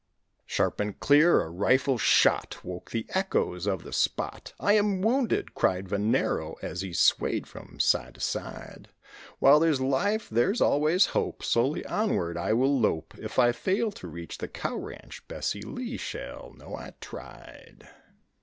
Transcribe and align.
Sharp 0.47 0.79
and 0.79 0.99
clear 0.99 1.41
a 1.43 1.49
rifle 1.51 1.99
shot 1.99 2.57
Woke 2.65 2.89
the 2.89 3.05
echoes 3.09 3.67
of 3.67 3.83
the 3.83 3.93
spot. 3.93 4.51
"I 4.59 4.73
am 4.73 5.03
wounded," 5.03 5.53
cried 5.53 5.87
Venero, 5.87 6.55
as 6.63 6.81
he 6.81 6.91
swayed 6.91 7.45
from 7.45 7.79
side 7.79 8.15
to 8.15 8.19
side; 8.19 8.89
"While 9.37 9.59
there's 9.59 9.79
life 9.79 10.27
there's 10.27 10.59
always 10.59 11.05
hope; 11.13 11.43
Slowly 11.43 11.85
onward 11.85 12.35
I 12.35 12.51
will 12.53 12.79
lope, 12.79 13.13
If 13.19 13.37
I 13.37 13.51
fail 13.51 13.91
to 13.91 14.07
reach 14.07 14.39
the 14.39 14.47
cow 14.47 14.75
ranch, 14.77 15.27
Bessie 15.27 15.61
Lee 15.61 15.97
shall 15.97 16.53
know 16.57 16.75
I 16.75 16.93
tried. 16.99 17.87